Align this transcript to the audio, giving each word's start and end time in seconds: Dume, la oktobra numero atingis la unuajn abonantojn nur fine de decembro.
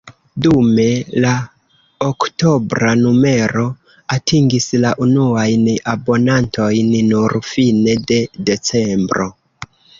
Dume, 0.43 0.85
la 1.25 1.33
oktobra 2.05 2.95
numero 3.03 3.67
atingis 4.17 4.67
la 4.87 4.95
unuajn 5.09 5.69
abonantojn 5.95 6.93
nur 7.15 7.39
fine 7.53 7.99
de 8.11 8.23
decembro. 8.53 9.33